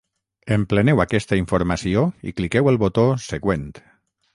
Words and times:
Empleneu 0.55 1.01
aquesta 1.03 1.39
informació 1.41 2.07
i 2.33 2.37
cliqueu 2.41 2.71
el 2.75 2.85
botó 2.87 3.09
'Següent'. 3.29 3.75